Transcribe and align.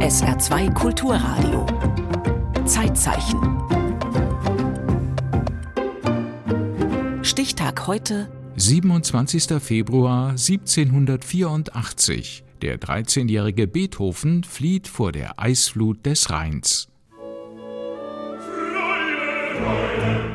SR2 0.00 0.72
Kulturradio. 0.74 1.66
Zeitzeichen. 2.64 3.38
Stichtag 7.22 7.86
heute. 7.86 8.28
27. 8.56 9.60
Februar 9.60 10.30
1784. 10.30 12.44
Der 12.62 12.80
13-jährige 12.80 13.66
Beethoven 13.66 14.44
flieht 14.44 14.88
vor 14.88 15.12
der 15.12 15.38
Eisflut 15.38 16.06
des 16.06 16.30
Rheins. 16.30 16.88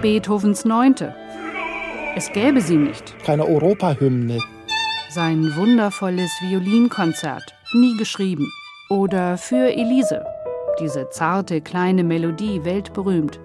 Beethovens 0.01 0.65
Neunte. 0.65 1.15
Es 2.15 2.31
gäbe 2.31 2.61
sie 2.61 2.77
nicht. 2.77 3.15
Keine 3.25 3.45
Europahymne. 3.45 4.39
Sein 5.09 5.55
wundervolles 5.55 6.31
Violinkonzert, 6.41 7.55
nie 7.73 7.95
geschrieben. 7.97 8.51
Oder 8.89 9.37
für 9.37 9.73
Elise. 9.73 10.23
Diese 10.79 11.09
zarte 11.09 11.61
kleine 11.61 12.03
Melodie, 12.03 12.63
weltberühmt. 12.63 13.39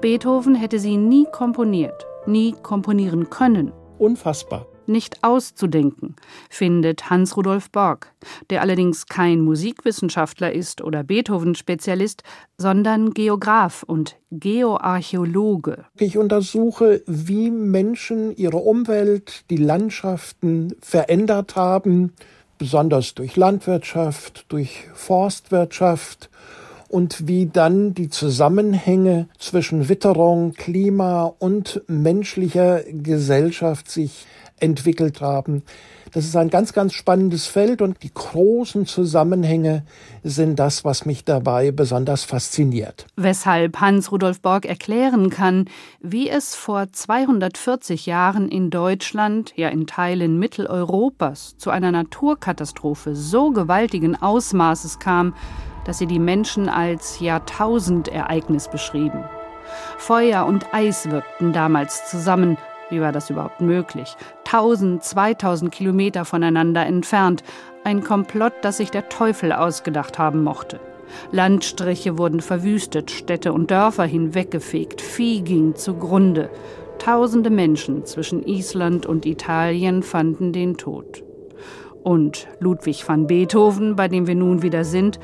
Beethoven 0.00 0.54
hätte 0.54 0.78
sie 0.78 0.96
nie 0.96 1.26
komponiert, 1.32 2.06
nie 2.26 2.54
komponieren 2.62 3.30
können. 3.30 3.72
Unfassbar 3.98 4.66
nicht 4.88 5.22
auszudenken, 5.22 6.16
findet 6.48 7.10
Hans 7.10 7.36
Rudolf 7.36 7.70
Borg, 7.70 8.12
der 8.50 8.62
allerdings 8.62 9.06
kein 9.06 9.40
Musikwissenschaftler 9.40 10.52
ist 10.52 10.82
oder 10.82 11.02
Beethoven-Spezialist, 11.04 12.22
sondern 12.58 13.12
Geograf 13.12 13.82
und 13.82 14.16
Geoarchäologe. 14.30 15.84
Ich 15.98 16.18
untersuche, 16.18 17.02
wie 17.06 17.50
Menschen 17.50 18.34
ihre 18.36 18.58
Umwelt, 18.58 19.44
die 19.50 19.56
Landschaften 19.56 20.74
verändert 20.80 21.56
haben, 21.56 22.12
besonders 22.58 23.14
durch 23.14 23.36
Landwirtschaft, 23.36 24.46
durch 24.48 24.88
Forstwirtschaft 24.94 26.30
und 26.88 27.26
wie 27.28 27.46
dann 27.46 27.94
die 27.94 28.08
Zusammenhänge 28.08 29.28
zwischen 29.38 29.88
Witterung, 29.88 30.54
Klima 30.54 31.32
und 31.38 31.82
menschlicher 31.88 32.82
Gesellschaft 32.84 33.90
sich 33.90 34.26
entwickelt 34.60 35.20
haben. 35.20 35.62
Das 36.12 36.24
ist 36.24 36.36
ein 36.36 36.50
ganz, 36.50 36.72
ganz 36.72 36.92
spannendes 36.92 37.46
Feld 37.46 37.82
und 37.82 38.02
die 38.02 38.12
großen 38.12 38.86
Zusammenhänge 38.86 39.84
sind 40.22 40.58
das, 40.58 40.84
was 40.84 41.04
mich 41.04 41.24
dabei 41.24 41.72
besonders 41.72 42.24
fasziniert. 42.24 43.06
Weshalb 43.16 43.80
Hans 43.80 44.12
Rudolf 44.12 44.40
Borg 44.40 44.66
erklären 44.66 45.30
kann, 45.30 45.66
wie 46.00 46.28
es 46.28 46.54
vor 46.54 46.92
240 46.92 48.06
Jahren 48.06 48.48
in 48.48 48.70
Deutschland, 48.70 49.52
ja 49.56 49.68
in 49.68 49.86
Teilen 49.86 50.38
Mitteleuropas, 50.38 51.56
zu 51.58 51.70
einer 51.70 51.92
Naturkatastrophe 51.92 53.14
so 53.14 53.50
gewaltigen 53.50 54.16
Ausmaßes 54.16 54.98
kam, 54.98 55.34
dass 55.84 55.98
sie 55.98 56.06
die 56.06 56.18
Menschen 56.18 56.68
als 56.68 57.20
Jahrtausendereignis 57.20 58.68
beschrieben. 58.68 59.24
Feuer 59.98 60.46
und 60.46 60.72
Eis 60.72 61.10
wirkten 61.10 61.52
damals 61.52 62.08
zusammen 62.10 62.56
wie 62.90 63.00
war 63.00 63.12
das 63.12 63.30
überhaupt 63.30 63.60
möglich? 63.60 64.16
1000, 64.44 65.02
2000 65.02 65.72
Kilometer 65.72 66.24
voneinander 66.24 66.86
entfernt. 66.86 67.42
Ein 67.84 68.02
Komplott, 68.02 68.52
das 68.62 68.78
sich 68.78 68.90
der 68.90 69.08
Teufel 69.08 69.52
ausgedacht 69.52 70.18
haben 70.18 70.44
mochte. 70.44 70.80
Landstriche 71.30 72.18
wurden 72.18 72.40
verwüstet, 72.40 73.10
Städte 73.10 73.52
und 73.52 73.70
Dörfer 73.70 74.04
hinweggefegt, 74.04 75.00
Vieh 75.00 75.40
ging 75.42 75.74
zugrunde. 75.74 76.50
Tausende 76.98 77.50
Menschen 77.50 78.04
zwischen 78.04 78.42
Island 78.42 79.06
und 79.06 79.26
Italien 79.26 80.02
fanden 80.02 80.52
den 80.52 80.76
Tod. 80.76 81.22
Und 82.02 82.48
Ludwig 82.60 83.06
van 83.08 83.26
Beethoven, 83.26 83.96
bei 83.96 84.08
dem 84.08 84.26
wir 84.26 84.34
nun 84.34 84.62
wieder 84.62 84.84
sind, 84.84 85.18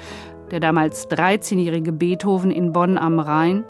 der 0.51 0.61
damals 0.61 1.09
13-jährige 1.09 1.93
Beethoven 1.93 2.51
in 2.51 2.73
Bonn 2.73 2.99
am 2.99 3.19
Rhein, 3.19 3.65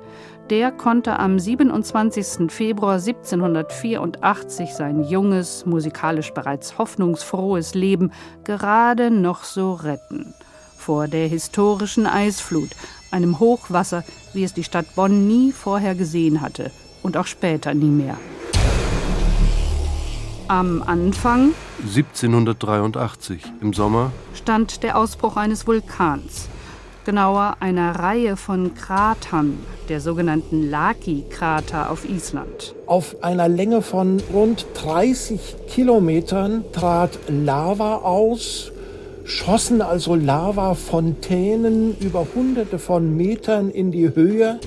der 0.53 0.70
konnte 0.70 1.19
am 1.19 1.39
27. 1.39 2.52
Februar 2.52 2.96
1784 2.96 4.74
sein 4.74 5.02
junges, 5.02 5.64
musikalisch 5.64 6.35
bereits 6.35 6.77
hoffnungsfrohes 6.77 7.73
Leben 7.73 8.13
gerade 8.45 9.11
noch 9.11 9.45
so 9.45 9.73
retten. 9.73 10.35
Vor 10.77 11.08
der 11.08 11.27
historischen 11.27 12.07
Eisflut, 12.07 12.68
einem 13.11 13.40
Hochwasser, 13.40 14.05
wie 14.35 14.45
es 14.45 14.52
die 14.52 14.63
Stadt 14.63 14.95
Bonn 14.95 15.27
nie 15.27 15.52
vorher 15.52 15.95
gesehen 15.95 16.42
hatte 16.42 16.70
und 17.02 17.17
auch 17.17 17.27
später 17.27 17.73
nie 17.73 17.86
mehr. 17.86 18.19
Am 20.48 20.83
Anfang 20.83 21.55
1783 21.79 23.42
im 23.63 23.73
Sommer 23.73 24.13
stand 24.34 24.83
der 24.83 24.98
Ausbruch 24.98 25.39
eines 25.39 25.67
Vulkans 25.67 26.51
genauer 27.05 27.57
einer 27.61 27.98
Reihe 27.98 28.36
von 28.36 28.74
Kratern, 28.74 29.58
der 29.89 30.01
sogenannten 30.01 30.70
Laki-Krater 30.70 31.90
auf 31.90 32.08
Island. 32.08 32.74
Auf 32.86 33.23
einer 33.23 33.48
Länge 33.48 33.83
von 33.83 34.23
rund 34.33 34.67
30 34.74 35.57
Kilometern 35.68 36.64
trat 36.73 37.18
Lava 37.29 37.96
aus, 37.96 38.73
schossen 39.24 39.83
also 39.83 40.14
Lavafontänen 40.14 41.96
über 41.98 42.27
hunderte 42.35 42.79
von 42.79 43.17
Metern 43.17 43.70
in 43.70 43.90
die 43.90 44.14
Höhe. 44.14 44.58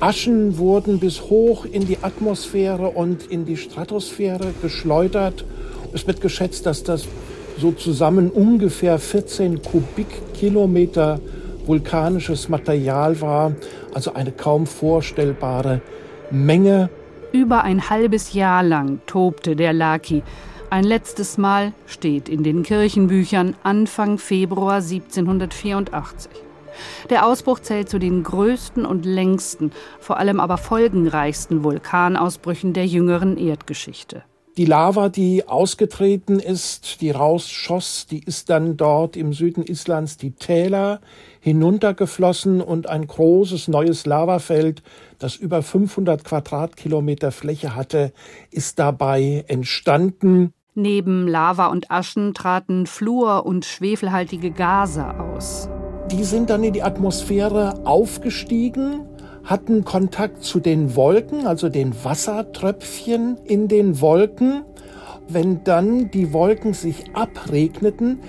Aschen 0.00 0.56
wurden 0.56 0.98
bis 0.98 1.22
hoch 1.22 1.66
in 1.66 1.86
die 1.86 1.98
Atmosphäre 2.00 2.88
und 2.88 3.30
in 3.30 3.44
die 3.44 3.56
Stratosphäre 3.56 4.54
geschleudert. 4.62 5.44
Es 5.92 6.06
wird 6.06 6.20
geschätzt, 6.20 6.64
dass 6.64 6.82
das 6.84 7.06
so 7.58 7.72
zusammen 7.72 8.30
ungefähr 8.30 8.98
14 8.98 9.60
Kubikkilometer 9.60 11.20
vulkanisches 11.70 12.48
Material 12.48 13.20
war, 13.20 13.52
also 13.94 14.12
eine 14.14 14.32
kaum 14.32 14.66
vorstellbare 14.66 15.80
Menge. 16.32 16.90
Über 17.30 17.62
ein 17.62 17.88
halbes 17.88 18.32
Jahr 18.32 18.64
lang 18.64 19.00
tobte 19.06 19.54
der 19.54 19.72
Laki. 19.72 20.24
Ein 20.68 20.82
letztes 20.82 21.38
Mal 21.38 21.72
steht 21.86 22.28
in 22.28 22.42
den 22.42 22.64
Kirchenbüchern 22.64 23.54
Anfang 23.62 24.18
Februar 24.18 24.82
1784. 24.82 26.32
Der 27.08 27.24
Ausbruch 27.24 27.60
zählt 27.60 27.88
zu 27.88 28.00
den 28.00 28.24
größten 28.24 28.84
und 28.84 29.06
längsten, 29.06 29.70
vor 30.00 30.18
allem 30.18 30.40
aber 30.40 30.56
folgenreichsten 30.56 31.62
Vulkanausbrüchen 31.62 32.72
der 32.72 32.86
jüngeren 32.86 33.36
Erdgeschichte. 33.36 34.24
Die 34.56 34.64
Lava, 34.64 35.08
die 35.08 35.46
ausgetreten 35.46 36.40
ist, 36.40 37.00
die 37.00 37.12
rausschoss, 37.12 38.06
die 38.10 38.22
ist 38.24 38.50
dann 38.50 38.76
dort 38.76 39.16
im 39.16 39.32
Süden 39.32 39.62
Islands 39.62 40.16
die 40.16 40.32
Täler 40.32 41.00
hinuntergeflossen 41.38 42.60
und 42.60 42.88
ein 42.88 43.06
großes 43.06 43.68
neues 43.68 44.06
Lavafeld, 44.06 44.82
das 45.18 45.36
über 45.36 45.62
500 45.62 46.24
Quadratkilometer 46.24 47.30
Fläche 47.30 47.76
hatte, 47.76 48.12
ist 48.50 48.78
dabei 48.80 49.44
entstanden. 49.46 50.52
Neben 50.74 51.28
Lava 51.28 51.66
und 51.66 51.90
Aschen 51.90 52.34
traten 52.34 52.86
Fluor 52.86 53.46
und 53.46 53.64
schwefelhaltige 53.64 54.50
Gase 54.50 55.18
aus. 55.18 55.68
Die 56.10 56.24
sind 56.24 56.50
dann 56.50 56.64
in 56.64 56.72
die 56.72 56.82
Atmosphäre 56.82 57.86
aufgestiegen 57.86 59.06
hatten 59.44 59.84
Kontakt 59.84 60.44
zu 60.44 60.60
den 60.60 60.96
Wolken, 60.96 61.46
also 61.46 61.68
den 61.68 61.92
Wassertröpfchen 62.04 63.38
in 63.44 63.68
den 63.68 64.00
Wolken. 64.00 64.62
Wenn 65.28 65.62
dann 65.64 66.10
die 66.10 66.32
Wolken 66.32 66.74
sich 66.74 67.14
abregneten, 67.14 68.20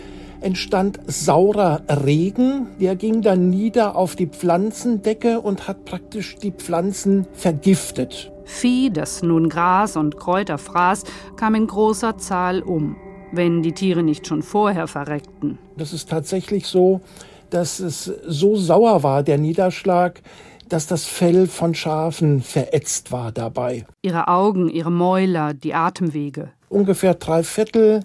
entstand 0.42 1.00
saurer 1.08 1.82
Regen, 1.88 2.68
der 2.80 2.96
ging 2.96 3.22
dann 3.22 3.50
nieder 3.50 3.96
auf 3.96 4.16
die 4.16 4.28
Pflanzendecke 4.28 5.40
und 5.40 5.68
hat 5.68 5.86
praktisch 5.86 6.36
die 6.36 6.52
Pflanzen 6.52 7.28
vergiftet. 7.34 8.32
Vieh, 8.46 8.90
das 8.92 9.22
nun 9.22 9.50
Gras 9.50 9.96
und 9.96 10.18
Kräuter 10.18 10.58
fraß, 10.58 11.04
kam 11.38 11.56
in 11.56 11.68
großer 11.68 12.18
Zahl 12.18 12.62
um, 12.62 12.98
wenn 13.32 13.62
die 13.62 13.72
Tiere 13.72 14.04
nicht 14.04 14.28
schon 14.28 14.42
vorher 14.42 14.88
verreckten. 14.88 15.58
Das 15.78 15.94
ist 15.94 16.10
tatsächlich 16.10 16.68
so, 16.68 17.02
dass 17.50 17.80
es 17.80 18.06
so 18.28 18.56
sauer 18.56 19.04
war, 19.04 19.24
der 19.24 19.38
Niederschlag, 19.38 20.22
dass 20.72 20.88
das 20.88 21.06
Fell 21.06 21.48
von 21.48 21.76
Schafen 21.76 22.42
verätzt 22.42 23.12
war 23.12 23.32
dabei. 23.32 23.86
Ihre 24.02 24.28
Augen, 24.28 24.70
ihre 24.70 24.92
Mäuler, 24.92 25.54
die 25.54 25.74
Atemwege. 25.74 26.52
Ungefähr 26.70 27.16
drei 27.16 27.44
Viertel 27.44 28.02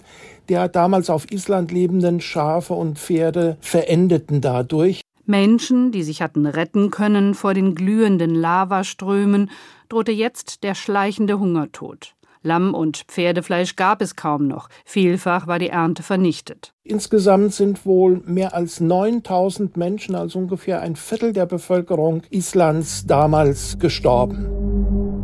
der 0.49 0.69
damals 0.69 1.11
auf 1.11 1.31
Island 1.31 1.73
lebenden 1.73 2.21
Schafe 2.21 2.75
und 2.75 2.99
Pferde 2.99 3.57
verendeten 3.61 4.41
dadurch. 4.41 5.01
Menschen, 5.25 5.91
die 5.91 6.05
sich 6.05 6.23
hatten 6.23 6.47
retten 6.47 6.91
können 6.91 7.35
vor 7.35 7.53
den 7.53 7.75
glühenden 7.75 8.35
Lavaströmen, 8.35 9.51
drohte 9.89 10.13
jetzt 10.13 10.63
der 10.63 10.75
schleichende 10.75 11.41
Hungertod. 11.41 12.15
Lamm- 12.43 12.75
und 12.75 13.05
Pferdefleisch 13.09 13.77
gab 13.77 14.03
es 14.03 14.17
kaum 14.17 14.47
noch. 14.47 14.69
Vielfach 14.85 15.47
war 15.47 15.59
die 15.59 15.69
Ernte 15.69 16.03
vernichtet. 16.03 16.75
Insgesamt 16.85 17.53
sind 17.55 17.85
wohl 17.85 18.23
mehr 18.25 18.55
als 18.55 18.81
9000 18.81 19.77
Menschen, 19.77 20.15
also 20.15 20.39
ungefähr 20.39 20.81
ein 20.81 20.97
Viertel 20.97 21.33
der 21.33 21.47
Bevölkerung 21.47 22.23
Islands, 22.31 23.07
damals 23.07 23.79
gestorben. 23.79 24.67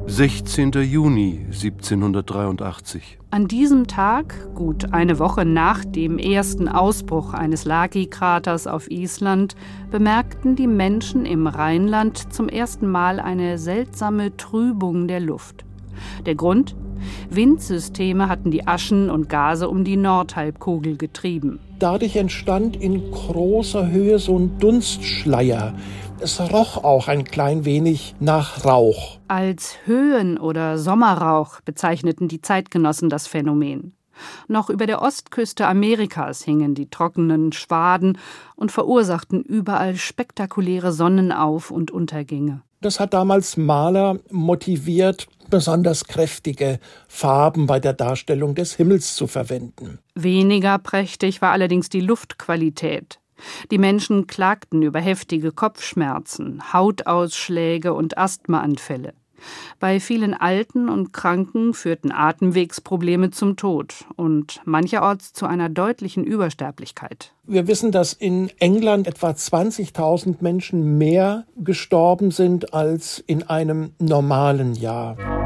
16. 0.06 0.72
Juni 0.72 1.46
1783. 1.46 3.18
An 3.30 3.46
diesem 3.46 3.86
Tag, 3.86 4.52
gut 4.54 4.92
eine 4.92 5.18
Woche 5.18 5.44
nach 5.44 5.84
dem 5.84 6.18
ersten 6.18 6.68
Ausbruch 6.68 7.32
eines 7.32 7.64
Laki-Kraters 7.64 8.66
auf 8.66 8.90
Island, 8.90 9.54
bemerkten 9.90 10.56
die 10.56 10.66
Menschen 10.66 11.24
im 11.24 11.46
Rheinland 11.46 12.32
zum 12.32 12.48
ersten 12.48 12.90
Mal 12.90 13.20
eine 13.20 13.58
seltsame 13.58 14.36
Trübung 14.36 15.06
der 15.06 15.20
Luft. 15.20 15.64
Der 16.26 16.34
Grund? 16.34 16.74
Windsysteme 17.30 18.28
hatten 18.28 18.50
die 18.50 18.66
Aschen 18.66 19.10
und 19.10 19.28
Gase 19.28 19.68
um 19.68 19.84
die 19.84 19.96
Nordhalbkugel 19.96 20.96
getrieben. 20.96 21.58
Dadurch 21.78 22.16
entstand 22.16 22.76
in 22.76 23.10
großer 23.10 23.90
Höhe 23.90 24.18
so 24.18 24.38
ein 24.38 24.58
Dunstschleier. 24.58 25.74
Es 26.20 26.40
roch 26.40 26.84
auch 26.84 27.08
ein 27.08 27.24
klein 27.24 27.64
wenig 27.64 28.14
nach 28.20 28.64
Rauch. 28.64 29.18
Als 29.26 29.76
Höhen- 29.86 30.38
oder 30.38 30.78
Sommerrauch 30.78 31.60
bezeichneten 31.62 32.28
die 32.28 32.40
Zeitgenossen 32.40 33.08
das 33.08 33.26
Phänomen. 33.26 33.94
Noch 34.48 34.70
über 34.70 34.86
der 34.86 35.02
Ostküste 35.02 35.66
Amerikas 35.66 36.42
hingen 36.42 36.74
die 36.74 36.88
trockenen 36.88 37.52
Schwaden 37.52 38.18
und 38.54 38.70
verursachten 38.70 39.42
überall 39.42 39.96
spektakuläre 39.96 40.92
Sonnenauf- 40.92 41.70
und 41.70 41.90
Untergänge. 41.90 42.62
Das 42.80 43.00
hat 43.00 43.14
damals 43.14 43.56
Maler 43.56 44.18
motiviert, 44.30 45.28
besonders 45.52 46.06
kräftige 46.06 46.80
Farben 47.06 47.66
bei 47.66 47.78
der 47.78 47.92
Darstellung 47.92 48.54
des 48.54 48.74
Himmels 48.74 49.14
zu 49.14 49.26
verwenden. 49.26 49.98
Weniger 50.14 50.78
prächtig 50.78 51.42
war 51.42 51.52
allerdings 51.52 51.90
die 51.90 52.00
Luftqualität. 52.00 53.20
Die 53.70 53.78
Menschen 53.78 54.26
klagten 54.26 54.82
über 54.82 54.98
heftige 54.98 55.52
Kopfschmerzen, 55.52 56.72
Hautausschläge 56.72 57.92
und 57.92 58.16
Asthmaanfälle. 58.16 59.12
Bei 59.80 60.00
vielen 60.00 60.34
Alten 60.34 60.88
und 60.88 61.12
Kranken 61.12 61.74
führten 61.74 62.12
Atemwegsprobleme 62.12 63.30
zum 63.30 63.56
Tod 63.56 64.04
und 64.16 64.60
mancherorts 64.64 65.32
zu 65.32 65.46
einer 65.46 65.68
deutlichen 65.68 66.24
Übersterblichkeit. 66.24 67.34
Wir 67.44 67.66
wissen, 67.66 67.90
dass 67.90 68.12
in 68.12 68.50
England 68.60 69.06
etwa 69.06 69.30
20.000 69.30 70.36
Menschen 70.40 70.96
mehr 70.96 71.44
gestorben 71.56 72.30
sind 72.30 72.72
als 72.72 73.22
in 73.26 73.42
einem 73.42 73.92
normalen 73.98 74.74
Jahr. 74.74 75.41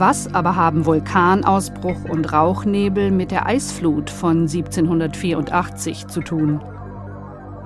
Was 0.00 0.32
aber 0.32 0.56
haben 0.56 0.86
Vulkanausbruch 0.86 2.08
und 2.08 2.32
Rauchnebel 2.32 3.10
mit 3.10 3.30
der 3.30 3.44
Eisflut 3.44 4.08
von 4.08 4.48
1784 4.48 6.06
zu 6.06 6.22
tun? 6.22 6.64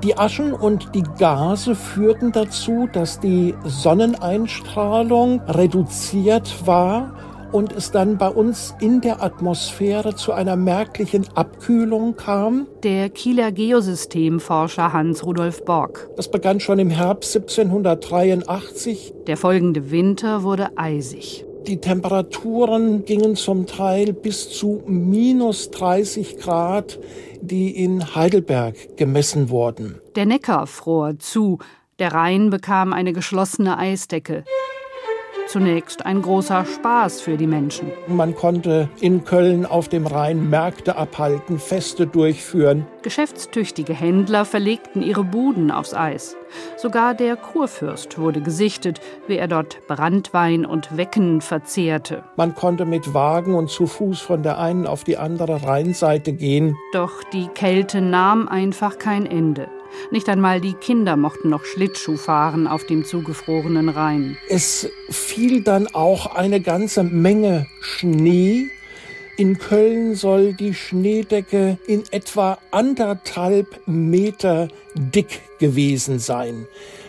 Die 0.02 0.18
Aschen 0.18 0.52
und 0.52 0.96
die 0.96 1.04
Gase 1.16 1.76
führten 1.76 2.32
dazu, 2.32 2.88
dass 2.92 3.20
die 3.20 3.54
Sonneneinstrahlung 3.62 5.42
reduziert 5.42 6.66
war 6.66 7.14
und 7.52 7.72
es 7.72 7.92
dann 7.92 8.18
bei 8.18 8.30
uns 8.30 8.74
in 8.80 9.00
der 9.00 9.22
Atmosphäre 9.22 10.16
zu 10.16 10.32
einer 10.32 10.56
merklichen 10.56 11.28
Abkühlung 11.36 12.16
kam. 12.16 12.66
Der 12.82 13.10
Kieler 13.10 13.52
Geosystemforscher 13.52 14.92
Hans 14.92 15.24
Rudolf 15.24 15.64
Borg. 15.64 16.10
Das 16.16 16.28
begann 16.28 16.58
schon 16.58 16.80
im 16.80 16.90
Herbst 16.90 17.36
1783. 17.36 19.14
Der 19.28 19.36
folgende 19.36 19.92
Winter 19.92 20.42
wurde 20.42 20.76
eisig. 20.76 21.46
Die 21.66 21.80
Temperaturen 21.80 23.06
gingen 23.06 23.36
zum 23.36 23.66
Teil 23.66 24.12
bis 24.12 24.50
zu 24.50 24.82
minus 24.86 25.70
30 25.70 26.38
Grad, 26.38 26.98
die 27.40 27.82
in 27.82 28.14
Heidelberg 28.14 28.98
gemessen 28.98 29.48
wurden. 29.48 29.98
Der 30.14 30.26
Neckar 30.26 30.66
fror 30.66 31.18
zu, 31.18 31.58
der 31.98 32.12
Rhein 32.12 32.50
bekam 32.50 32.92
eine 32.92 33.14
geschlossene 33.14 33.78
Eisdecke 33.78 34.44
zunächst 35.48 36.04
ein 36.04 36.22
großer 36.22 36.64
Spaß 36.64 37.20
für 37.20 37.36
die 37.36 37.46
Menschen. 37.46 37.90
Man 38.06 38.34
konnte 38.34 38.88
in 39.00 39.24
Köln 39.24 39.66
auf 39.66 39.88
dem 39.88 40.06
Rhein 40.06 40.48
Märkte 40.50 40.96
abhalten, 40.96 41.58
Feste 41.58 42.06
durchführen. 42.06 42.86
Geschäftstüchtige 43.02 43.92
Händler 43.92 44.44
verlegten 44.44 45.02
ihre 45.02 45.24
Buden 45.24 45.70
aufs 45.70 45.94
Eis. 45.94 46.36
Sogar 46.76 47.14
der 47.14 47.36
Kurfürst 47.36 48.18
wurde 48.18 48.40
gesichtet, 48.40 49.00
wie 49.26 49.36
er 49.36 49.48
dort 49.48 49.86
Brandwein 49.86 50.64
und 50.64 50.96
Wecken 50.96 51.40
verzehrte. 51.40 52.22
Man 52.36 52.54
konnte 52.54 52.84
mit 52.84 53.12
Wagen 53.12 53.54
und 53.54 53.70
zu 53.70 53.86
Fuß 53.86 54.20
von 54.20 54.42
der 54.42 54.58
einen 54.58 54.86
auf 54.86 55.04
die 55.04 55.16
andere 55.16 55.64
Rheinseite 55.64 56.32
gehen. 56.32 56.76
Doch 56.92 57.22
die 57.24 57.48
Kälte 57.48 58.00
nahm 58.00 58.48
einfach 58.48 58.98
kein 58.98 59.26
Ende. 59.26 59.68
Nicht 60.10 60.28
einmal 60.28 60.60
die 60.60 60.74
Kinder 60.74 61.16
mochten 61.16 61.50
noch 61.50 61.64
Schlittschuh 61.64 62.16
fahren 62.16 62.66
auf 62.66 62.84
dem 62.84 63.04
zugefrorenen 63.04 63.88
Rhein. 63.88 64.36
Es 64.48 64.88
fiel 65.10 65.62
dann 65.62 65.86
auch 65.88 66.34
eine 66.34 66.60
ganze 66.60 67.02
Menge 67.02 67.66
Schnee. 67.80 68.68
In 69.36 69.58
Köln 69.58 70.14
soll 70.14 70.54
die 70.54 70.74
Schneedecke 70.74 71.78
in 71.86 72.04
etwa 72.12 72.58
anderthalb 72.70 73.80
Meter 73.86 74.68
dick 74.94 75.40
gewesen 75.58 76.20
sein. 76.20 76.66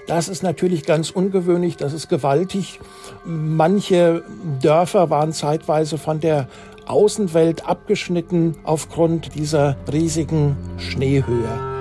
Das 0.07 0.27
ist 0.27 0.43
natürlich 0.43 0.85
ganz 0.85 1.09
ungewöhnlich, 1.09 1.77
das 1.77 1.93
ist 1.93 2.09
gewaltig. 2.09 2.79
Manche 3.25 4.23
Dörfer 4.61 5.09
waren 5.09 5.33
zeitweise 5.33 5.97
von 5.97 6.19
der 6.19 6.47
Außenwelt 6.85 7.67
abgeschnitten 7.67 8.55
aufgrund 8.63 9.35
dieser 9.35 9.77
riesigen 9.91 10.55
Schneehöhe. 10.77 11.74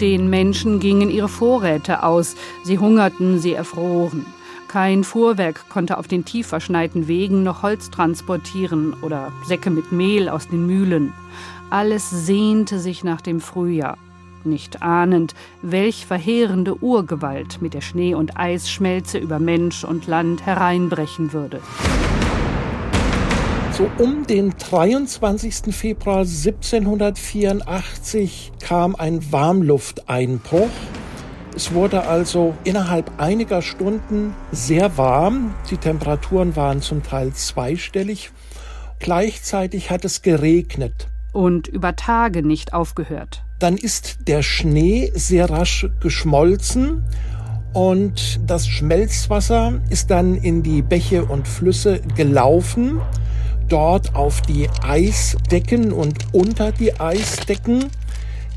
Den 0.00 0.30
Menschen 0.30 0.80
gingen 0.80 1.10
ihre 1.10 1.28
Vorräte 1.28 2.02
aus, 2.02 2.34
sie 2.64 2.78
hungerten, 2.78 3.38
sie 3.38 3.52
erfroren. 3.52 4.24
Kein 4.66 5.04
Fuhrwerk 5.04 5.68
konnte 5.68 5.98
auf 5.98 6.08
den 6.08 6.24
tief 6.24 6.46
verschneiten 6.46 7.06
Wegen 7.06 7.42
noch 7.42 7.62
Holz 7.62 7.90
transportieren 7.90 8.94
oder 9.02 9.30
Säcke 9.44 9.68
mit 9.68 9.92
Mehl 9.92 10.30
aus 10.30 10.48
den 10.48 10.66
Mühlen. 10.66 11.12
Alles 11.68 12.08
sehnte 12.08 12.78
sich 12.78 13.04
nach 13.04 13.20
dem 13.20 13.40
Frühjahr, 13.40 13.98
nicht 14.42 14.80
ahnend, 14.80 15.34
welch 15.60 16.06
verheerende 16.06 16.82
Urgewalt 16.82 17.60
mit 17.60 17.74
der 17.74 17.82
Schnee- 17.82 18.14
und 18.14 18.38
Eisschmelze 18.38 19.18
über 19.18 19.38
Mensch 19.38 19.84
und 19.84 20.06
Land 20.06 20.46
hereinbrechen 20.46 21.34
würde. 21.34 21.60
So 23.72 23.88
um 23.98 24.26
den 24.26 24.54
23. 24.58 25.74
Februar 25.74 26.18
1784 26.18 28.52
kam 28.60 28.94
ein 28.96 29.32
Warmlufteinbruch. 29.32 30.68
Es 31.54 31.72
wurde 31.72 32.06
also 32.06 32.54
innerhalb 32.64 33.20
einiger 33.20 33.62
Stunden 33.62 34.34
sehr 34.50 34.98
warm. 34.98 35.54
Die 35.70 35.76
Temperaturen 35.76 36.56
waren 36.56 36.82
zum 36.82 37.02
Teil 37.02 37.32
zweistellig. 37.32 38.32
Gleichzeitig 38.98 39.90
hat 39.90 40.04
es 40.04 40.22
geregnet. 40.22 41.08
Und 41.32 41.68
über 41.68 41.96
Tage 41.96 42.42
nicht 42.42 42.74
aufgehört. 42.74 43.44
Dann 43.60 43.76
ist 43.76 44.26
der 44.26 44.42
Schnee 44.42 45.12
sehr 45.14 45.48
rasch 45.48 45.86
geschmolzen 46.00 47.04
und 47.72 48.40
das 48.46 48.66
Schmelzwasser 48.66 49.80
ist 49.90 50.10
dann 50.10 50.34
in 50.34 50.64
die 50.64 50.82
Bäche 50.82 51.24
und 51.24 51.46
Flüsse 51.46 52.00
gelaufen 52.16 53.00
dort 53.70 54.14
auf 54.14 54.42
die 54.42 54.68
Eisdecken 54.82 55.92
und 55.92 56.18
unter 56.32 56.72
die 56.72 56.98
Eisdecken. 57.00 57.90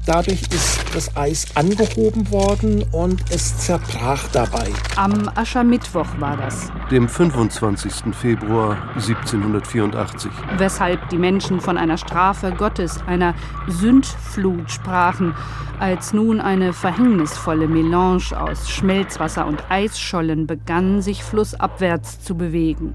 Dadurch 0.06 0.42
ist 0.42 0.84
das 0.94 1.16
Eis 1.16 1.56
angehoben 1.56 2.30
worden 2.30 2.84
und 2.92 3.22
es 3.30 3.58
zerbrach 3.60 4.28
dabei. 4.34 4.68
Am 4.98 5.30
Aschermittwoch 5.34 6.08
war 6.20 6.36
das. 6.36 6.70
Dem 6.92 7.08
25. 7.08 8.14
Februar 8.14 8.78
1784. 8.96 10.30
Weshalb 10.58 11.08
die 11.08 11.18
Menschen 11.18 11.62
von 11.62 11.78
einer 11.78 11.98
Strafe 11.98 12.52
Gottes, 12.52 13.00
einer 13.08 13.34
Sündflut 13.68 14.70
sprachen, 14.70 15.36
als 15.80 16.12
nun 16.12 16.42
eine 16.42 16.74
verhängnisvolle 16.74 17.70
Melange 17.70 18.38
aus 18.38 18.70
Schmelzwasser 18.70 19.46
und 19.46 19.64
Eisschollen 19.70 20.48
begann, 20.48 21.02
sich 21.02 21.24
flussabwärts 21.24 22.22
zu 22.22 22.36
bewegen. 22.36 22.94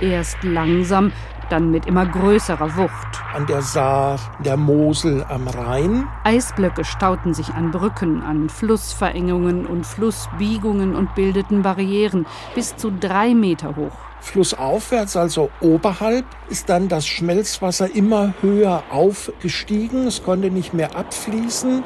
Erst 0.00 0.42
langsam, 0.42 1.12
dann 1.52 1.70
mit 1.70 1.84
immer 1.86 2.06
größerer 2.06 2.76
Wucht. 2.76 3.22
An 3.34 3.46
der 3.46 3.60
Saar, 3.60 4.18
der 4.44 4.56
Mosel, 4.56 5.24
am 5.28 5.46
Rhein. 5.46 6.08
Eisblöcke 6.24 6.84
stauten 6.84 7.34
sich 7.34 7.50
an 7.50 7.70
Brücken, 7.70 8.22
an 8.22 8.48
Flussverengungen 8.48 9.66
und 9.66 9.86
Flussbiegungen 9.86 10.96
und 10.96 11.14
bildeten 11.14 11.62
Barrieren 11.62 12.26
bis 12.54 12.76
zu 12.76 12.90
drei 12.90 13.34
Meter 13.34 13.76
hoch. 13.76 13.92
Flussaufwärts, 14.20 15.16
also 15.16 15.50
oberhalb, 15.60 16.24
ist 16.48 16.68
dann 16.68 16.88
das 16.88 17.06
Schmelzwasser 17.06 17.94
immer 17.94 18.32
höher 18.40 18.82
aufgestiegen. 18.90 20.06
Es 20.06 20.22
konnte 20.22 20.50
nicht 20.50 20.72
mehr 20.72 20.96
abfließen 20.96 21.82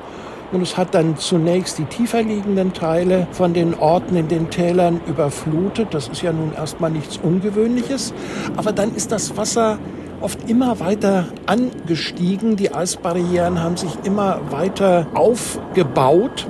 und 0.57 0.63
es 0.63 0.79
hat 0.79 0.95
dann 0.95 1.19
zunächst 1.19 1.77
die 1.77 1.85
tiefer 1.85 2.23
liegenden 2.23 2.73
Teile 2.73 3.27
von 3.33 3.53
den 3.53 3.75
Orten 3.75 4.17
in 4.17 4.29
den 4.29 4.49
Tälern 4.49 5.03
überflutet. 5.07 5.89
Das 5.93 6.09
ist 6.09 6.23
ja 6.23 6.33
nun 6.33 6.55
erstmal 6.55 6.91
nichts 6.91 7.19
Ungewöhnliches. 7.23 8.15
Aber 8.57 8.73
dann 8.73 8.95
ist 8.95 9.13
das 9.13 9.37
Wasser 9.37 9.79
oft 10.23 10.49
immer 10.49 10.81
weiter 10.81 11.27
angestiegen. 11.45 12.57
Die 12.57 12.73
Eisbarrieren 12.75 13.63
haben 13.63 13.77
sich 13.77 13.91
immer 14.05 14.41
weiter 14.49 15.07
aufgebaut. 15.13 16.47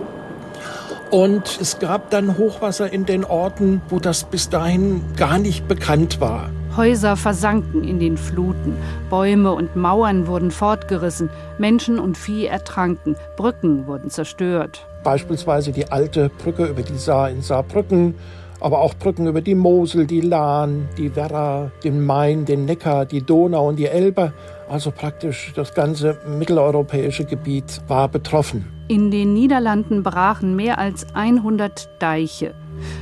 Und 1.11 1.59
es 1.61 1.81
gab 1.81 2.11
dann 2.11 2.39
Hochwasser 2.39 2.93
in 2.93 3.07
den 3.07 3.25
Orten, 3.25 3.83
wo 3.89 3.99
das 3.99 4.23
bis 4.23 4.49
dahin 4.49 5.03
gar 5.17 5.39
nicht 5.39 5.67
bekannt 5.67 6.21
war. 6.21 6.51
Häuser 6.77 7.17
versanken 7.17 7.85
in 7.85 7.99
den 7.99 8.17
Fluten, 8.17 8.77
Bäume 9.09 9.53
und 9.53 9.77
Mauern 9.77 10.27
wurden 10.27 10.51
fortgerissen, 10.51 11.31
Menschen 11.59 11.99
und 11.99 12.19
Vieh 12.19 12.47
ertranken, 12.47 13.17
Brücken 13.37 13.87
wurden 13.87 14.11
zerstört. 14.11 14.87
Beispielsweise 15.03 15.73
die 15.73 15.91
alte 15.91 16.29
Brücke 16.29 16.67
über 16.67 16.83
die 16.83 16.97
Saar 16.97 17.31
in 17.31 17.41
Saarbrücken, 17.41 18.15
aber 18.61 18.81
auch 18.81 18.95
Brücken 18.95 19.27
über 19.27 19.41
die 19.41 19.55
Mosel, 19.55 20.07
die 20.07 20.21
Lahn, 20.21 20.89
die 20.97 21.15
Werra, 21.15 21.71
den 21.85 22.05
Main, 22.05 22.45
den 22.45 22.65
Neckar, 22.65 23.07
die 23.07 23.23
Donau 23.23 23.69
und 23.69 23.77
die 23.77 23.87
Elbe. 23.87 24.33
Also 24.69 24.91
praktisch 24.91 25.53
das 25.55 25.75
ganze 25.75 26.19
mitteleuropäische 26.27 27.25
Gebiet 27.25 27.81
war 27.89 28.09
betroffen. 28.09 28.67
In 28.89 29.11
den 29.11 29.33
Niederlanden 29.35 30.03
brachen 30.03 30.57
mehr 30.57 30.79
als 30.79 31.07
100 31.15 31.89
Deiche. 32.01 32.55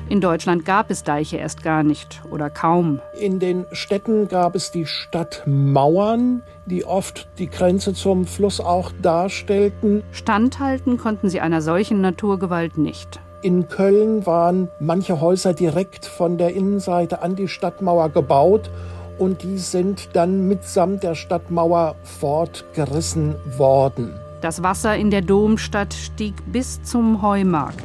In 0.09 0.21
Deutschland 0.21 0.65
gab 0.65 0.91
es 0.91 1.03
Deiche 1.03 1.37
erst 1.37 1.63
gar 1.63 1.83
nicht 1.83 2.23
oder 2.31 2.51
kaum. 2.51 3.01
In 3.19 3.39
den 3.39 3.67
Städten 3.73 4.29
gab 4.29 4.55
es 4.55 4.71
die 4.71 4.87
Stadtmauern, 4.87 6.43
die 6.67 6.85
oft 6.85 7.29
die 7.39 7.49
Grenze 7.49 7.95
zum 7.95 8.27
Fluss 8.27 8.61
auch 8.61 8.93
darstellten. 9.03 10.03
Standhalten 10.13 10.99
konnten 10.99 11.29
sie 11.29 11.41
einer 11.41 11.63
solchen 11.63 12.01
Naturgewalt 12.01 12.79
nicht. 12.79 13.21
In 13.43 13.69
Köln 13.69 14.25
waren 14.25 14.69
manche 14.81 15.21
Häuser 15.21 15.53
direkt 15.53 16.07
von 16.07 16.39
der 16.39 16.55
Innenseite 16.55 17.21
an 17.21 17.37
die 17.37 17.49
Stadtmauer 17.49 18.09
gebaut 18.09 18.71
und 19.19 19.43
die 19.43 19.59
sind 19.59 20.11
dann 20.15 20.49
mitsamt 20.49 21.03
der 21.03 21.15
Stadtmauer 21.15 21.95
fortgerissen 22.03 23.35
worden. 23.59 24.15
Das 24.41 24.63
Wasser 24.63 24.97
in 24.97 25.11
der 25.11 25.23
Domstadt 25.23 25.95
stieg 25.95 26.35
bis 26.47 26.83
zum 26.83 27.23
Heumarkt. 27.23 27.83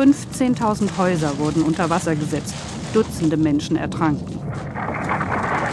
15.000 0.00 0.96
Häuser 0.96 1.36
wurden 1.36 1.62
unter 1.62 1.90
Wasser 1.90 2.16
gesetzt. 2.16 2.54
Dutzende 2.94 3.36
Menschen 3.36 3.76
ertranken. 3.76 4.38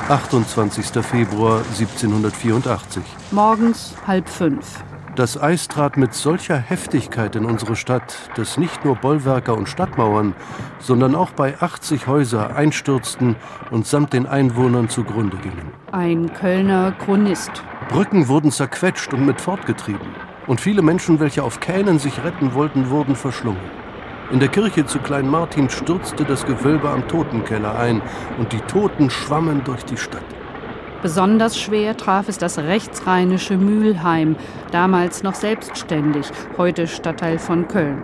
28. 0.10 0.86
Februar 1.02 1.60
1784. 1.60 3.04
Morgens 3.32 3.94
halb 4.06 4.28
fünf. 4.28 4.84
Das 5.16 5.42
Eis 5.42 5.70
trat 5.70 5.96
mit 5.96 6.14
solcher 6.14 6.58
Heftigkeit 6.58 7.38
in 7.38 7.46
unsere 7.46 7.78
Stadt, 7.78 8.16
dass 8.36 8.58
nicht 8.58 8.84
nur 8.84 8.98
Bollwerke 8.98 9.54
und 9.54 9.70
Stadtmauern, 9.70 10.36
sondern 10.80 11.16
auch 11.16 11.32
bei 11.32 11.58
80 11.62 12.08
Häuser 12.08 12.54
einstürzten 12.54 13.38
und 13.72 13.88
samt 13.88 14.12
den 14.12 14.26
Einwohnern 14.26 14.90
zugrunde 14.90 15.38
gingen. 15.38 15.72
Ein 15.94 16.34
Kölner 16.34 16.92
Chronist. 16.92 17.64
Brücken 17.88 18.28
wurden 18.28 18.52
zerquetscht 18.52 19.14
und 19.14 19.26
mit 19.26 19.40
fortgetrieben. 19.40 20.08
Und 20.48 20.60
viele 20.60 20.82
Menschen, 20.82 21.22
welche 21.22 21.44
auf 21.44 21.62
Kähnen 21.62 21.98
sich 21.98 22.22
retten 22.26 22.54
wollten, 22.54 22.90
wurden 22.90 23.16
verschlungen. 23.16 23.87
In 24.30 24.42
der 24.42 24.50
Kirche 24.50 24.86
zu 24.86 25.00
Klein 25.00 25.30
Martin 25.30 25.70
stürzte 25.70 26.26
das 26.26 26.46
Gewölbe 26.46 26.90
am 26.90 27.08
Totenkeller 27.08 27.80
ein 27.80 28.02
und 28.38 28.52
die 28.52 28.60
Toten 28.60 29.10
schwammen 29.10 29.64
durch 29.64 29.86
die 29.86 29.96
Stadt. 29.96 30.26
Besonders 31.02 31.58
schwer 31.58 31.96
traf 31.96 32.28
es 32.28 32.38
das 32.38 32.58
rechtsrheinische 32.58 33.56
Mülheim, 33.56 34.36
damals 34.72 35.24
noch 35.24 35.36
selbstständig, 35.36 36.28
heute 36.58 36.88
Stadtteil 36.88 37.40
von 37.40 37.70
Köln. 37.70 38.04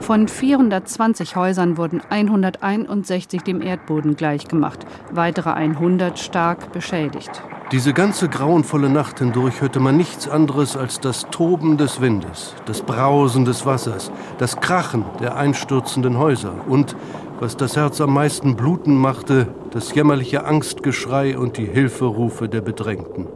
Von 0.00 0.28
420 0.28 1.34
Häusern 1.34 1.78
wurden 1.78 2.02
161 2.10 3.42
dem 3.42 3.62
Erdboden 3.62 4.16
gleichgemacht, 4.16 4.84
weitere 5.12 5.50
100 5.50 6.18
stark 6.18 6.72
beschädigt. 6.72 7.42
Diese 7.74 7.92
ganze 7.92 8.28
grauenvolle 8.28 8.88
Nacht 8.88 9.18
hindurch 9.18 9.60
hörte 9.60 9.80
man 9.80 9.96
nichts 9.96 10.28
anderes 10.28 10.76
als 10.76 11.00
das 11.00 11.26
Toben 11.32 11.76
des 11.76 12.00
Windes, 12.00 12.54
das 12.66 12.82
Brausen 12.82 13.44
des 13.44 13.66
Wassers, 13.66 14.12
das 14.38 14.60
Krachen 14.60 15.04
der 15.18 15.34
einstürzenden 15.34 16.16
Häuser 16.16 16.54
und, 16.68 16.94
was 17.40 17.56
das 17.56 17.74
Herz 17.74 18.00
am 18.00 18.14
meisten 18.14 18.54
bluten 18.54 18.94
machte, 18.96 19.48
das 19.72 19.92
jämmerliche 19.92 20.44
Angstgeschrei 20.44 21.36
und 21.36 21.56
die 21.56 21.66
Hilferufe 21.66 22.48
der 22.48 22.60
Bedrängten. 22.60 23.26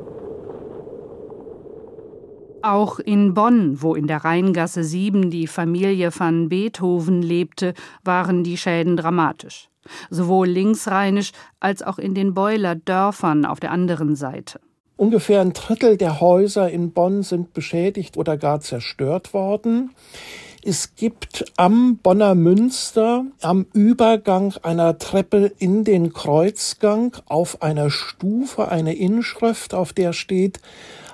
Auch 2.63 3.01
in 3.01 3.35
Bonn, 3.35 3.83
wo 3.83 3.97
in 3.97 4.07
der 4.07 4.19
Rheingasse 4.19 4.85
7 4.85 5.31
die 5.31 5.49
Familie 5.49 6.13
van 6.17 6.49
Beethoven 6.49 7.23
lebte, 7.23 7.75
waren 8.05 8.45
die 8.45 8.57
Schäden 8.57 8.97
dramatisch. 8.97 9.69
Sowohl 10.11 10.49
linksrheinisch 10.49 11.33
als 11.61 11.83
auch 11.83 11.99
in 11.99 12.15
den 12.15 12.35
Beuler 12.35 12.75
Dörfern 12.75 13.45
auf 13.45 13.61
der 13.61 13.73
anderen 13.73 14.17
Seite. 14.17 14.61
Ungefähr 14.97 15.41
ein 15.41 15.53
Drittel 15.53 15.97
der 15.97 16.21
Häuser 16.21 16.69
in 16.71 16.93
Bonn 16.93 17.23
sind 17.23 17.53
beschädigt 17.53 18.17
oder 18.17 18.37
gar 18.37 18.61
zerstört 18.61 19.33
worden. 19.33 19.91
Es 20.65 20.97
gibt 20.97 21.53
am 21.57 21.99
Bonner 21.99 22.35
Münster 22.35 23.25
am 23.41 23.67
Übergang 23.73 24.55
einer 24.63 24.99
Treppe 24.99 25.53
in 25.59 25.85
den 25.85 26.13
Kreuzgang 26.13 27.17
auf 27.27 27.63
einer 27.63 27.91
Stufe 27.91 28.69
eine 28.69 28.95
Inschrift, 28.95 29.73
auf 29.73 29.93
der 29.93 30.13
steht 30.13 30.61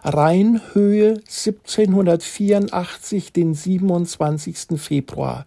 Rheinhöhe 0.04 1.20
1784, 1.26 3.32
den 3.32 3.54
27. 3.54 4.78
Februar. 4.78 5.46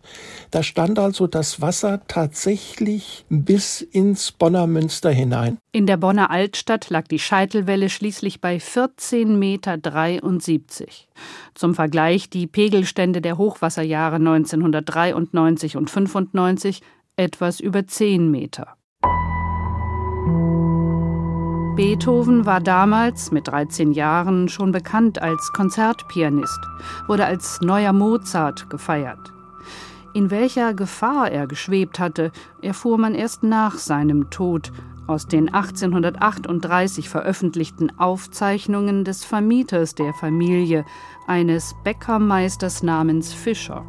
Da 0.50 0.64
stand 0.64 0.98
also 0.98 1.28
das 1.28 1.62
Wasser 1.62 2.02
tatsächlich 2.08 3.26
bis 3.30 3.82
ins 3.82 4.32
Bonner 4.32 4.66
Münster 4.66 5.12
hinein. 5.12 5.60
In 5.72 5.86
der 5.86 5.98
Bonner 5.98 6.32
Altstadt 6.32 6.90
lag 6.90 7.08
die 7.08 7.20
Scheitelwelle 7.20 7.90
schließlich 7.90 8.42
bei 8.42 8.58
14,73 8.58 9.28
Meter. 9.28 9.78
Zum 11.54 11.76
Vergleich 11.76 12.30
die 12.30 12.48
Pegelstände 12.48 13.22
der 13.22 13.38
Hochwasserjahre 13.38 14.16
1993 14.16 15.78
und 15.78 15.92
95 15.92 16.82
etwas 17.16 17.60
über 17.60 17.86
10 17.86 18.32
Meter. 18.32 18.78
Beethoven 21.78 22.48
war 22.48 22.60
damals 22.60 23.32
mit 23.32 23.50
13 23.50 23.92
Jahren 23.92 24.50
schon 24.50 24.72
bekannt 24.72 25.22
als 25.22 25.54
Konzertpianist, 25.54 26.60
wurde 27.06 27.28
als 27.28 27.62
neuer 27.62 27.94
Mozart 27.94 28.68
gefeiert. 28.72 29.32
In 30.16 30.32
welcher 30.32 30.74
Gefahr 30.74 31.30
er 31.32 31.46
geschwebt 31.46 32.00
hatte, 32.00 32.32
erfuhr 32.64 32.98
man 32.98 33.14
erst 33.14 33.44
nach 33.44 33.76
seinem 33.76 34.32
Tod 34.32 34.72
aus 35.06 35.28
den 35.28 35.54
1838 35.54 37.10
veröffentlichten 37.10 37.92
Aufzeichnungen 38.00 39.04
des 39.04 39.24
Vermieters 39.24 39.94
der 39.94 40.16
Familie, 40.16 40.84
eines 41.28 41.76
Bäckermeisters 41.84 42.82
namens 42.82 43.36
Fischer. 43.36 43.86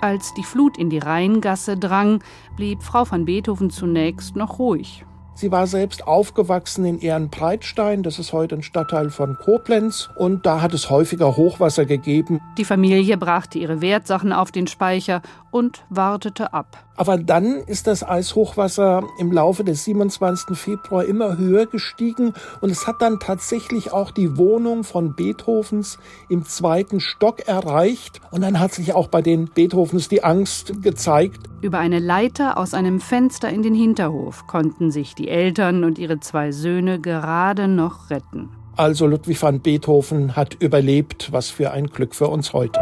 Als 0.00 0.34
die 0.34 0.42
Flut 0.44 0.76
in 0.76 0.90
die 0.90 0.98
Rheingasse 0.98 1.76
drang, 1.76 2.20
blieb 2.56 2.82
Frau 2.82 3.08
van 3.08 3.26
Beethoven 3.26 3.70
zunächst 3.70 4.34
noch 4.34 4.58
ruhig. 4.58 5.04
Sie 5.34 5.50
war 5.50 5.66
selbst 5.66 6.06
aufgewachsen 6.06 6.84
in 6.84 6.98
Ehrenbreitstein, 6.98 8.02
das 8.02 8.18
ist 8.18 8.32
heute 8.32 8.56
ein 8.56 8.62
Stadtteil 8.62 9.10
von 9.10 9.36
Koblenz, 9.36 10.10
und 10.16 10.44
da 10.44 10.60
hat 10.60 10.74
es 10.74 10.90
häufiger 10.90 11.36
Hochwasser 11.36 11.86
gegeben. 11.86 12.40
Die 12.58 12.64
Familie 12.64 13.16
brachte 13.16 13.58
ihre 13.58 13.80
Wertsachen 13.80 14.32
auf 14.32 14.50
den 14.50 14.66
Speicher 14.66 15.22
und 15.50 15.84
wartete 15.88 16.52
ab. 16.52 16.84
Aber 16.96 17.16
dann 17.16 17.56
ist 17.56 17.86
das 17.86 18.06
Eishochwasser 18.06 19.04
im 19.18 19.32
Laufe 19.32 19.64
des 19.64 19.84
27. 19.84 20.56
Februar 20.56 21.04
immer 21.04 21.38
höher 21.38 21.66
gestiegen 21.66 22.34
und 22.60 22.70
es 22.70 22.86
hat 22.86 23.00
dann 23.00 23.20
tatsächlich 23.20 23.92
auch 23.92 24.10
die 24.10 24.36
Wohnung 24.36 24.84
von 24.84 25.14
Beethovens 25.14 25.98
im 26.28 26.44
zweiten 26.44 27.00
Stock 27.00 27.48
erreicht 27.48 28.20
und 28.30 28.42
dann 28.42 28.60
hat 28.60 28.72
sich 28.72 28.92
auch 28.94 29.08
bei 29.08 29.22
den 29.22 29.46
Beethovens 29.46 30.08
die 30.08 30.22
Angst 30.22 30.82
gezeigt. 30.82 31.40
Über 31.62 31.78
eine 31.78 31.98
Leiter 31.98 32.58
aus 32.58 32.74
einem 32.74 33.00
Fenster 33.00 33.48
in 33.48 33.62
den 33.62 33.74
Hinterhof 33.74 34.46
konnten 34.46 34.90
sich 34.90 35.14
die 35.14 35.28
Eltern 35.28 35.84
und 35.84 35.98
ihre 35.98 36.20
zwei 36.20 36.52
Söhne 36.52 37.00
gerade 37.00 37.68
noch 37.68 38.10
retten. 38.10 38.50
Also 38.76 39.06
Ludwig 39.06 39.42
van 39.42 39.60
Beethoven 39.60 40.36
hat 40.36 40.54
überlebt, 40.60 41.32
was 41.32 41.50
für 41.50 41.70
ein 41.70 41.88
Glück 41.88 42.14
für 42.14 42.28
uns 42.28 42.52
heute. 42.52 42.80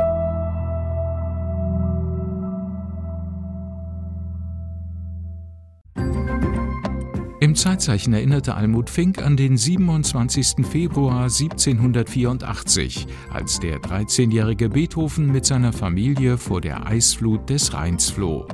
Im 7.41 7.55
Zeitzeichen 7.55 8.13
erinnerte 8.15 8.57
Almut 8.57 8.91
Fink 8.91 9.23
an 9.23 9.37
den 9.37 9.57
27. 9.57 10.67
Februar 10.67 11.25
1784, 11.25 13.07
als 13.33 13.61
der 13.61 13.79
13-jährige 13.79 14.69
Beethoven 14.69 15.31
mit 15.31 15.47
seiner 15.47 15.73
Familie 15.73 16.37
vor 16.37 16.61
der 16.61 16.87
Eisflut 16.87 17.49
des 17.49 17.75
Rheins 17.75 18.11
floh. 18.11 18.49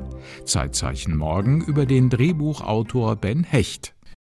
Zeitzeichen 0.44 1.16
morgen 1.16 1.62
über 1.62 1.86
den 1.86 2.10
Drehbuchautor 2.10 3.16
Ben 3.16 3.42
Hecht. 3.42 3.93